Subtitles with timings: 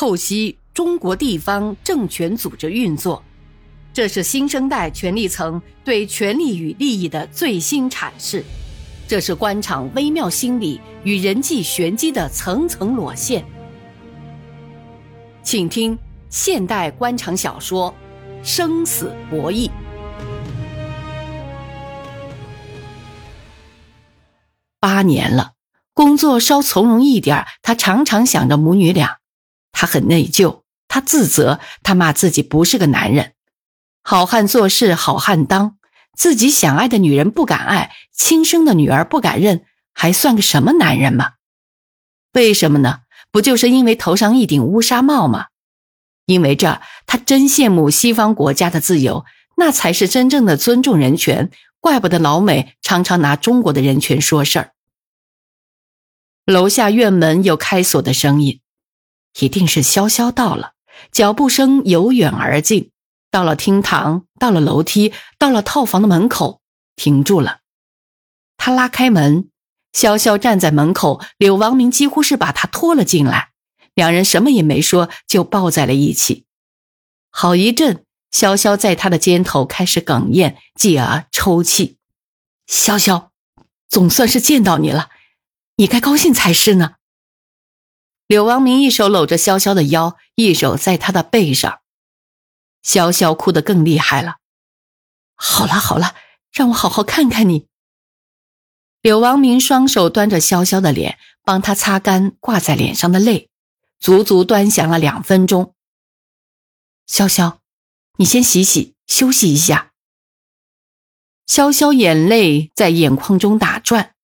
[0.00, 3.22] 透析中国地方政权组织运作，
[3.92, 8.42] 这是新生代权力层对权力与利益的最新阐释，
[9.06, 13.44] 这是官场微妙心理与人际玄机的层层裸现。
[15.42, 15.98] 请听
[16.30, 17.94] 现代官场小说
[18.42, 19.68] 《生死博弈》。
[24.80, 25.52] 八年了，
[25.92, 29.19] 工作稍从容一点，他常常想着母女俩。
[29.80, 33.32] 他很内疚，他自责，他骂自己不是个男人。
[34.02, 35.78] 好汉做事好汉当，
[36.14, 41.32] 自己想爱的女人不敢爱，亲生的女儿不敢认，还算个什么男人吗？
[42.34, 42.98] 为什么呢？
[43.30, 45.46] 不就是因为头上一顶乌纱帽吗？
[46.26, 49.24] 因为这，他真羡慕西方国家的自由，
[49.56, 51.50] 那才是真正的尊重人权。
[51.80, 54.72] 怪不得老美常常拿中国的人权说事儿。
[56.44, 58.60] 楼下院门有开锁的声音。
[59.38, 60.72] 一定是潇潇到了，
[61.12, 62.90] 脚步声由远而近，
[63.30, 66.60] 到了厅堂，到了楼梯，到了套房的门口，
[66.96, 67.60] 停住了。
[68.56, 69.48] 他拉开门，
[69.92, 73.50] 潇潇站在门口，柳王明几乎是把他拖了进来，
[73.94, 76.44] 两人什么也没说，就抱在了一起。
[77.30, 81.96] 好一阵，潇潇在他的肩头开始哽咽，继而抽泣。
[82.66, 83.28] 潇潇，
[83.88, 85.08] 总算是见到你了，
[85.76, 86.96] 你该高兴才是呢。
[88.30, 91.80] 柳王明一手搂着潇潇的腰，一手在她的背上，
[92.80, 94.36] 潇潇哭得更厉害了。
[95.34, 96.14] 好了好了，
[96.52, 97.66] 让我好好看看你。
[99.02, 103.50] 柳王明双手端着潇潇的脸，帮她擦干挂在脸上的泪，
[103.98, 105.74] 足足端详了两分钟。
[107.08, 107.58] 潇潇，
[108.18, 109.90] 你先洗洗，休息一下。
[111.48, 114.14] 潇潇眼泪在眼眶中打转，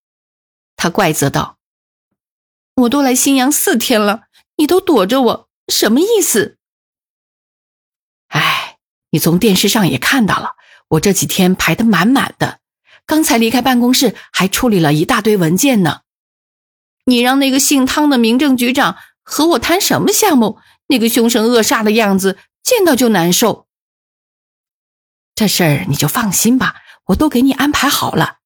[0.77, 1.56] 他怪责道。
[2.77, 4.25] 我都来新阳四天了，
[4.57, 6.59] 你都躲着我，什么意思？
[8.29, 8.77] 哎，
[9.11, 10.57] 你从电视上也看到了，
[10.89, 12.61] 我这几天排的满满的，
[13.07, 16.03] 刚才离开办公室还处理了一大堆文件呢。
[17.07, 20.59] 你让那个姓汤的民政局长和我谈什么项目？
[20.89, 23.67] 那个凶神恶煞的样子，见到就难受。
[25.35, 28.41] 这事儿你就放心吧，我都给你安排好了。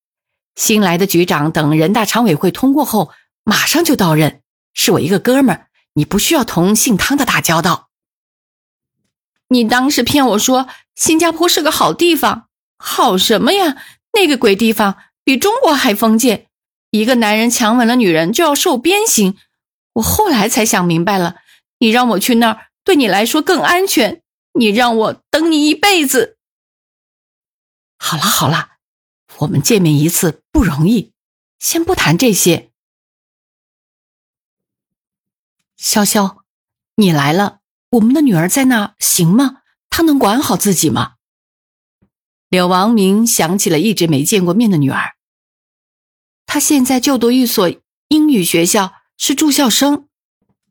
[0.55, 3.11] 新来的局长等人大常委会通过后。
[3.51, 4.43] 马上就到任，
[4.75, 7.89] 是我一个哥们儿，你不需要同姓汤的打交道。
[9.49, 12.47] 你当时骗我说新加坡是个好地方，
[12.79, 13.77] 好什么呀？
[14.13, 16.47] 那个鬼地方比中国还封建，
[16.93, 19.37] 一个男人强吻了女人就要受鞭刑。
[19.95, 21.39] 我后来才想明白了，
[21.81, 24.23] 你让我去那儿，对你来说更安全。
[24.53, 26.37] 你让我等你一辈子。
[27.99, 28.77] 好了好了，
[29.39, 31.11] 我们见面一次不容易，
[31.59, 32.70] 先不谈这些。
[35.81, 36.43] 潇潇，
[36.97, 37.61] 你来了，
[37.93, 39.63] 我们的女儿在那，行吗？
[39.89, 41.15] 她能管好自己吗？
[42.51, 45.15] 柳王明想起了一直没见过面的女儿。
[46.45, 47.67] 她现在就读一所
[48.09, 50.07] 英语学校，是住校生。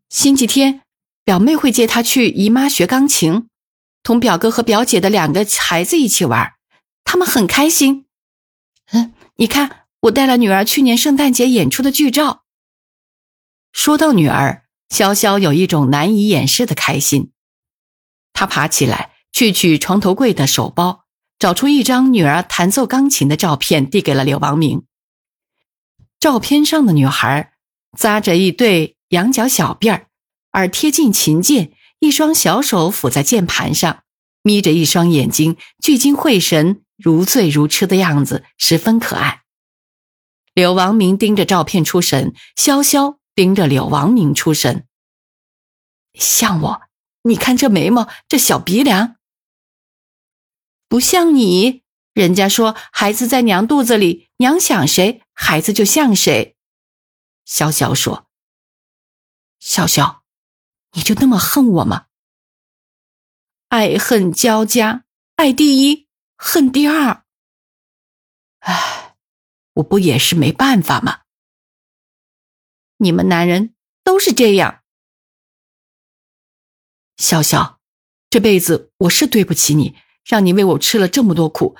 [0.09, 0.83] 星期天，
[1.23, 3.49] 表妹会接她去姨妈学钢琴，
[4.03, 6.53] 同表哥和表姐的两个孩子一起玩，
[7.03, 8.05] 他们很开心。
[8.91, 12.43] 嗯，你看，我带了女儿去年圣诞节演出的剧照。
[13.73, 14.67] 说到女儿。
[14.89, 17.31] 潇潇有一种难以掩饰的开心，
[18.33, 21.05] 他爬起来去取床头柜的手包，
[21.37, 24.83] 找出一张女儿弹奏钢琴的照片，递给了柳王明。
[26.19, 27.53] 照片上的女孩
[27.97, 30.07] 扎着一对羊角小辫儿，
[30.53, 34.03] 耳贴近琴键，一双小手抚在键盘上，
[34.41, 39.43] 眯着一双眼睛，聚精会神、如醉如痴的样子，十分可爱。
[40.55, 43.18] 柳王明盯着照片出神，潇潇。
[43.39, 44.85] 盯着柳王明出神，
[46.13, 46.81] 像我？
[47.21, 49.15] 你看这眉毛，这小鼻梁，
[50.89, 51.85] 不像你。
[52.11, 56.57] 人家说，孩子在娘肚子里，娘想谁，孩子就像谁。
[57.47, 58.27] 潇潇说
[59.63, 60.19] ：“潇潇，
[60.91, 62.07] 你就那么恨我吗？
[63.69, 65.05] 爱恨交加，
[65.37, 67.23] 爱第一，恨第二。
[68.59, 69.15] 唉，
[69.75, 71.21] 我不也是没办法吗？”
[73.01, 73.73] 你们男人
[74.03, 74.81] 都是这样，
[77.15, 77.79] 笑笑，
[78.29, 81.77] 这辈子我是对不起你，让你为我吃了这么多苦。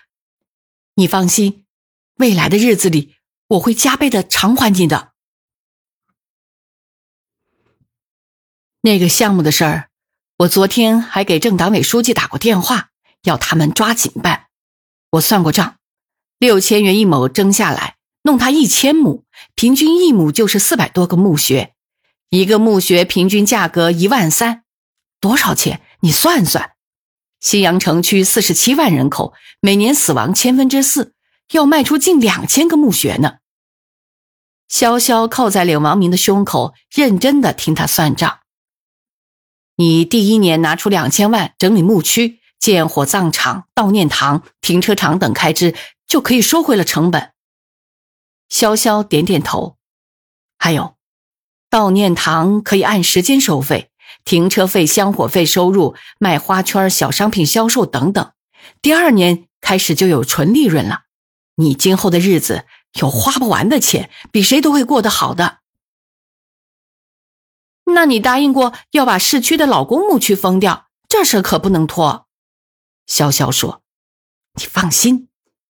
[0.95, 1.66] 你放心，
[2.16, 3.18] 未来的日子里
[3.48, 5.12] 我会加倍的偿还你的。
[8.80, 9.89] 那个项目的事儿，
[10.38, 12.92] 我昨天还给政党委书记打过电话，
[13.24, 14.48] 要他们抓紧办。
[15.12, 15.80] 我算过账，
[16.38, 17.98] 六千元一亩征下来。
[18.24, 19.25] 弄他一千亩，
[19.60, 21.74] 平均一亩就是四百多个墓穴，
[22.30, 24.64] 一个墓穴平均价格一万三，
[25.20, 25.82] 多少钱？
[26.00, 26.72] 你算算。
[27.42, 31.14] 西阳城区四十七万人口，每年死亡千分之四，
[31.52, 33.40] 要卖出近两千个墓穴呢。
[34.72, 38.40] 潇潇靠在柳王明的胸口，认真的听他算账。
[39.76, 45.76] 你第一年拿出两千万整理墓区、建火葬场、悼念堂、停车场等开支，
[46.08, 47.34] 就可以收回了成本。
[48.50, 49.78] 潇潇点点头。
[50.57, 50.96] 还有，
[51.69, 53.92] 悼念堂可以按时间收费，
[54.25, 58.31] 停车费、香火费收入，卖花圈、小商品销售等等。
[58.81, 61.04] 第二年开始就有纯利润了。
[61.56, 62.66] 你今后的日子
[63.00, 65.60] 有花不完的钱，比谁都会过得好的。
[67.86, 72.28] 那你答应过要把市区的老公墓区封掉，这事可不能拖。
[73.07, 73.81] 潇潇说
[74.56, 75.30] ：“你放心，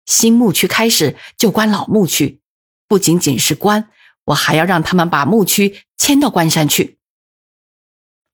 [0.07, 2.41] 新墓区开始就关老墓区，
[2.87, 3.89] 不仅仅是关。”
[4.27, 6.99] 我还要让他们把牧区迁到关山去。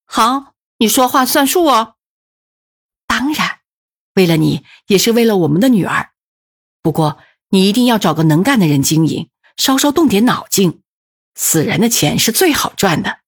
[0.07, 1.97] 好，你说话算数哦。
[3.07, 3.59] 当然，
[4.15, 6.13] 为了你，也是为了我们的女儿。
[6.81, 7.19] 不过，
[7.51, 9.29] 你一定要找个能干的人经营，
[9.59, 10.81] 稍稍动点脑筋。
[11.35, 13.19] 死人的钱是最好赚的。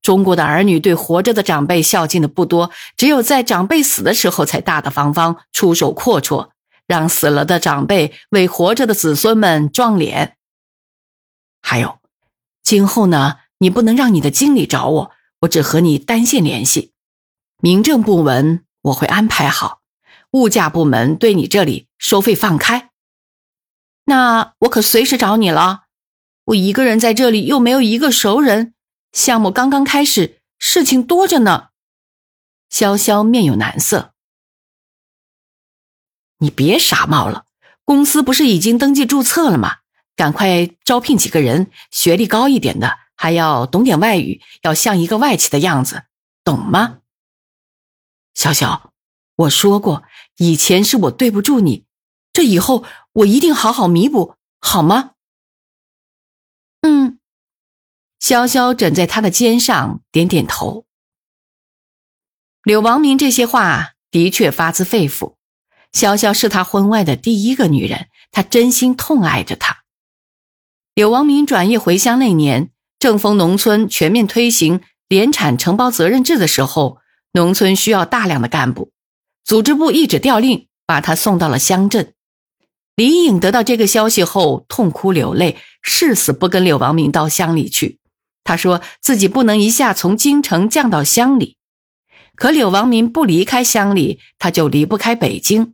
[0.00, 6.50] 中国的儿女对活着的长辈孝敬的不多，只有在长辈死的时候才大大方方出手阔绰，
[6.86, 10.36] 让死了的长辈为活着的子孙们撞脸。
[11.62, 12.00] 还有。
[12.62, 16.92] 今后呢，你不能让你的经理找我，我只和你单线联系。
[17.58, 19.80] 民政部门我会安排好，
[20.32, 22.90] 物价部门对你这里收费放开。
[24.04, 25.84] 那我可随时找你了。
[26.46, 28.74] 我一个人在这里又没有一个熟人，
[29.12, 31.68] 项目刚刚开始，事情多着呢。
[32.68, 34.14] 潇潇面有难色，
[36.38, 37.44] 你别傻冒了，
[37.84, 39.81] 公司不是已经登记注册了吗？
[40.14, 46.04] 赶快招聘几个人，学历高一点的，还要懂点外语，要像一个外企的样子，
[46.44, 46.98] 懂吗？
[48.34, 48.92] 小小，
[49.36, 50.04] 我说过，
[50.36, 51.84] 以前是我对不住你，
[52.32, 55.12] 这以后我一定好好弥补，好吗？
[56.82, 57.18] 嗯，
[58.20, 60.86] 潇潇枕在他的肩上，点点头。
[62.62, 65.34] 柳王明这些话的确发自肺腑，
[65.92, 69.81] 潇潇是他婚外的第一个女人，他真心痛爱着她。
[70.94, 72.68] 柳王明转业回乡那年，
[72.98, 76.98] 正逢农村全面推行联产承包责任制的时候，
[77.32, 78.90] 农村需要大量的干部，
[79.42, 82.12] 组织部一纸调令，把他送到了乡镇。
[82.94, 87.98] 李颖得到这个消息后，痛哭流泪，誓死不跟柳王明到乡里去。
[88.44, 91.56] 他说自己不能一下从京城降到乡里，
[92.36, 95.72] 可柳王明不离开乡里，他就离不开北京。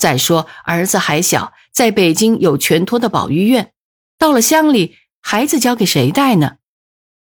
[0.00, 3.72] 再说儿子还小，在北京有全托的保育院。
[4.24, 6.56] 到了乡里，孩子交给谁带呢？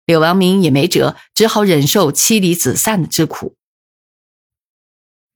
[0.06, 3.54] 柳王明也没辙，只好忍受妻离子散的之苦。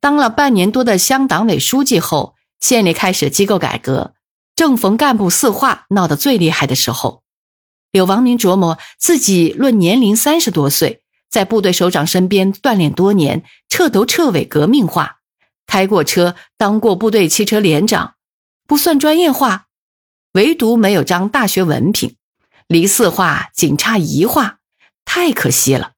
[0.01, 4.15] 当了半年多的乡党委书记后，县里开始机构改革，
[4.57, 7.23] 正逢干部四化闹得最厉害的时候。
[7.93, 15.19] 柳王明琢磨自己论年龄三十多岁，在部队首长身边锻炼多年，彻头彻尾革命化，
[15.67, 18.15] 开过车，当过部队汽车连长，
[18.67, 19.67] 不算专业化。
[20.33, 22.15] 唯独没有张大学文凭，
[22.69, 24.59] 离四化仅差一化，
[25.05, 25.93] 太可惜了。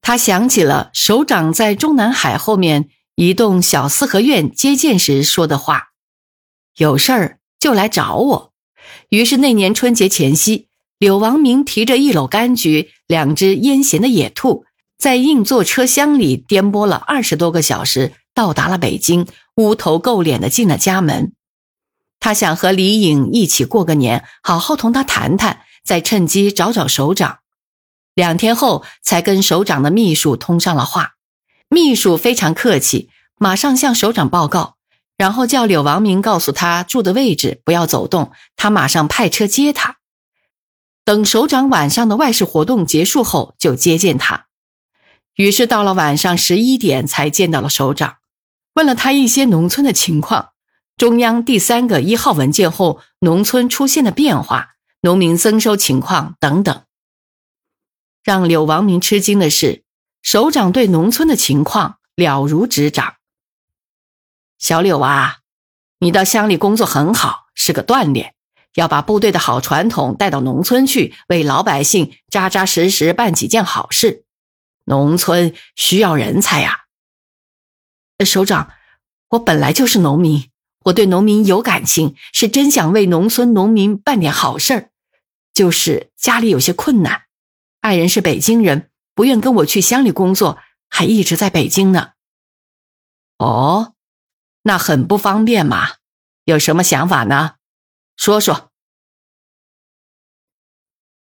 [0.00, 5.90] 他想起了首长在中南海后面一栋小四合院接见时说的话
[6.76, 8.52] ：“有事儿就来找我。”
[9.10, 10.66] 于是那年春节前夕，
[10.98, 14.64] 柳王明提着一篓柑橘、两只腌咸的野兔，
[14.98, 19.26] 在硬座车厢里颠簸了二十多个小时，到达了北京，
[19.56, 21.32] 乌头垢脸的进了家门。
[22.26, 27.38] 他想和李颖一起过个年，好好同他谈谈，再趁机找找首长。
[28.16, 31.12] 两天后，才跟首长的秘书通上了话。
[31.68, 34.74] 秘书非常客气，马上向首长报告，
[35.16, 39.98] 然后叫柳王明告诉他住的位置，不要走动，他马上派车接他。
[41.04, 44.46] 等首长晚上的外事活动结束后，就接见他。
[45.36, 48.16] 于是到了晚上十一点，才见到了首长，
[48.74, 50.48] 问了他一些农村的情况。
[50.96, 56.84] 中央第三个一号文件后，农村出现的变化、农民增收情况等等，
[58.24, 59.84] 让柳王明吃惊的是，
[60.22, 63.16] 首长对农村的情况了如指掌。
[64.58, 65.40] 小柳啊，
[65.98, 68.34] 你到乡里工作很好，是个锻炼，
[68.76, 74.24] 要把部队的好传统带到农村去，为老百姓扎扎实实办几件好事。
[74.84, 76.86] 农村需要人才呀。
[78.24, 78.70] 首长，
[79.28, 80.48] 我本来就是农民。
[80.86, 84.90] 我对农民有感情，是真想为农村农民办点好事儿，
[85.52, 87.22] 就是家里有些困难，
[87.80, 92.12] 爱人是北京人，不愿跟我去乡里工作，还一直在北京呢。
[93.38, 93.94] 哦，
[94.62, 95.96] 那很不方便嘛。
[96.44, 97.56] 有什么想法呢？
[98.16, 98.70] 说说。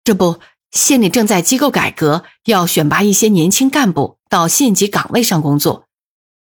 [0.04, 5.88] 这不，县里正在机构改革，要选拔一些年轻干部到县级岗位上工作。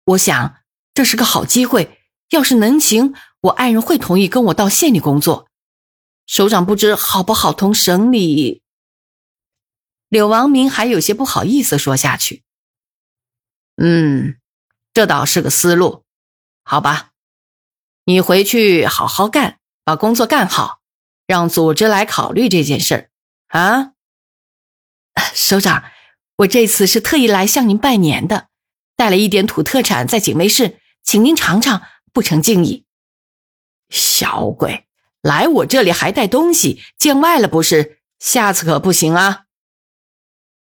[0.06, 0.56] 我想
[0.92, 2.01] 这是个好机会，
[2.32, 5.48] 要是能行，我爱人会同意跟我到县里工作。
[6.26, 8.62] 首长不知好不好同省里？
[10.08, 12.42] 柳王明还有些不好意思说下去。
[13.76, 14.38] 嗯，
[14.94, 16.04] 这倒是个思路，
[16.64, 17.10] 好吧，
[18.06, 20.80] 你回去好好干，把工作干好，
[21.26, 23.10] 让组织来考虑这件事儿
[23.48, 23.92] 啊。
[25.34, 25.84] 首长，
[26.36, 28.48] 我这次是特意来向您拜年的，
[28.96, 32.86] 带了一点土特产在警卫室，请您尝尝，不成敬意。
[33.88, 34.86] 小鬼。
[35.22, 38.00] 来我这里还带东西，见外了不是？
[38.18, 39.44] 下次可不行啊！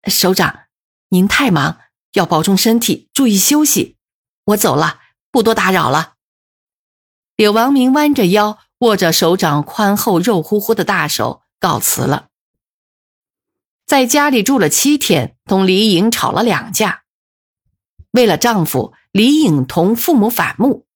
[0.06, 0.68] 首长，
[1.10, 1.80] 您太忙，
[2.14, 3.98] 要保重身体，注意休息。
[4.46, 6.14] 我走了，不多打扰了。
[7.36, 12.30] 柳王明弯着腰，握着首长宽厚肉乎乎的大手，告辞了。
[13.86, 17.04] 在家里住了七天，同李颖吵了两架。
[18.12, 20.88] 为了丈夫，李颖同父母反目，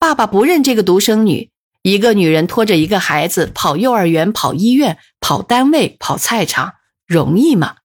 [0.00, 1.50] 爸爸不认这个独生女。
[1.82, 6.76] 一个女人拖着一个孩子跑幼儿园、跑医院、跑单位、跑菜场，
[7.06, 7.76] 容易吗？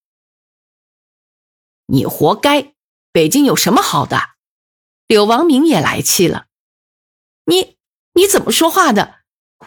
[1.88, 2.74] 你活该！
[3.12, 4.30] 北京有什么好的？
[5.08, 6.46] 柳王明也来气了。
[7.46, 7.76] 你
[8.14, 9.16] 你怎么说话的？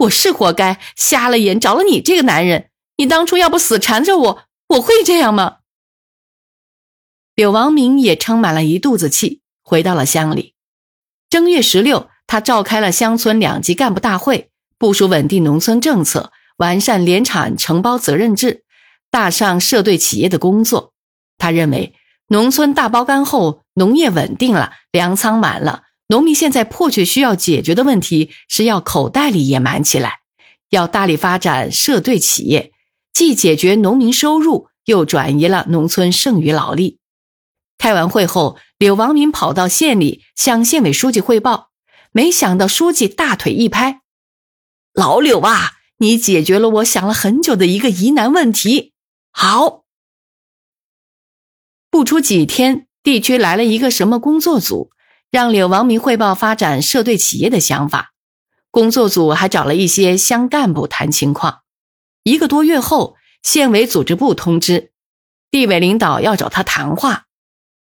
[0.01, 2.71] 我是活该，瞎了眼找了你这个男人。
[2.97, 5.59] 你当初要不死缠着我，我会这样吗？
[7.35, 10.55] 柳王明也撑满了一肚子气，回到了乡里。
[11.29, 12.11] 正月十六。
[12.29, 18.65] 他召开了乡村两级干部大会，部署稳定农村政策，完善联产承包责任制，
[19.11, 20.93] 大上社队企业的工作。
[21.39, 21.95] 他认为，
[22.29, 30.19] 农村大包干后，农业稳定了，粮仓满了，农民现在迫切需要解决的问题是要口袋里也满起来，
[30.69, 32.73] 要大力发展社队企业，
[33.15, 36.99] 既解决农民收入，又转移了农村剩余劳力。
[37.79, 41.68] 开完会后，柳王明跑到县里向县委书记汇报。
[42.13, 44.03] 没想到书记大腿一拍
[44.95, 48.95] ：“老柳啊，你解决了我想了很久的一个疑难问题。”
[49.31, 49.85] 好，
[51.91, 54.91] 不出几天，地区来了一个什么工作组，
[55.31, 58.15] 让柳王明汇报发展社队企业的想法。
[58.71, 61.63] 工作组还找了一些乡干部谈情况。
[62.23, 64.93] 一个多月后，县委组织部通知，
[65.51, 67.27] 地委领导要找他谈话。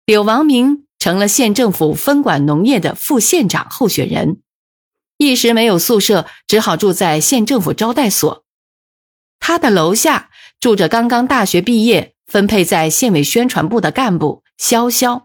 [0.06, 0.87] 柳王明。
[0.98, 4.40] 成了县政府分管农业的副县长候选人，
[5.16, 8.44] 一时没有宿舍，只好住在县政府招待所。
[9.40, 15.24] 他的楼下住着刚刚大学毕业、分配在县委宣传部的干部潇潇。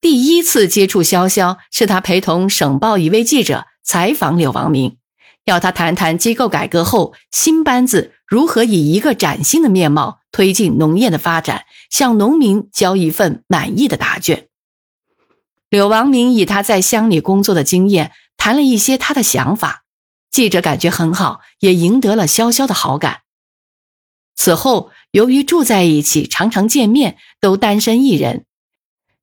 [0.00, 4.98] 第一次接触潇潇，是他陪同省报一位记者采访柳王明，
[5.44, 14.48] 要他谈谈机构改革后新班子如何以一个崭新的面貌推进农业的发展，向农民交一份满意的答卷。
[15.70, 19.84] 柳王明以他在乡里工作的经验谈了一些他的想法，
[20.30, 23.22] 记者感觉很好，也赢得了潇潇的好感。
[24.36, 28.44] 此后，由于住在一起，常常见面，都单身一人。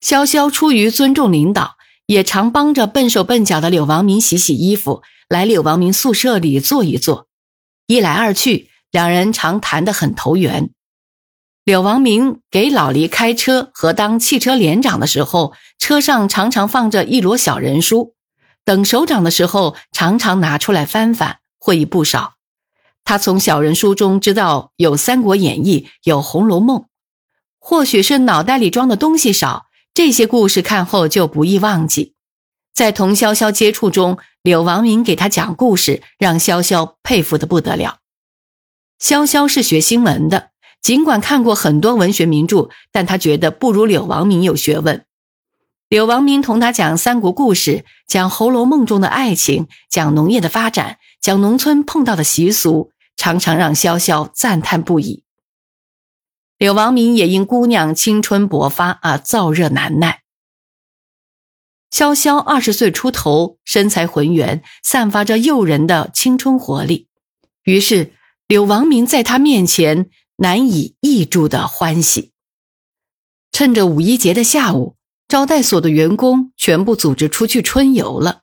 [0.01, 7.27] 潇潇出于尊重领导，也常帮着笨手笨脚的柳王明洗洗衣服，来柳王明宿舍里坐一坐。
[7.87, 10.71] 一来二去，两人常谈得很投缘。
[11.63, 18.15] 柳王明给老黎开车和当汽车连长的时候，车上常常放着一摞小人书，
[18.65, 22.33] 等首长的时候，常常拿出来翻翻，会意不少。
[23.03, 26.79] 他从小人书中知道有《三国演义》，有《红楼梦》，
[27.59, 32.15] 或许是脑袋里装的东西少，这些故事看后就不易忘记。
[32.73, 37.99] 在同潇潇接触中，柳王明给他讲故事，让潇潇佩服的不得了。
[38.99, 40.50] 潇潇是学新闻的。
[40.81, 45.05] 尽管看过很多文学名著，但他觉得不如柳王明有学问。
[45.89, 55.23] 柳王明同他讲三国故事，讲《红楼梦》中的爱情，讲农业的发展，讲农村碰到的习俗，常常让潇潇赞叹不已。
[56.57, 60.21] 柳王明也因姑娘青春勃发而燥热难耐。
[61.91, 67.07] 潇潇二十岁出头，身材浑圆，散发着诱人的青春活力，
[67.63, 68.13] 于是
[68.47, 70.09] 柳王明在他面前。
[70.41, 72.31] 难以抑住的欢喜。
[73.51, 74.95] 趁着五一节的下午，
[75.27, 78.41] 招待所的员工全部组织出去春游了。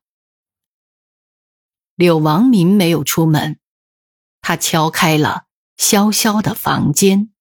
[1.96, 3.58] 柳王明没有出门，
[4.40, 7.32] 他敲开了潇潇的房间。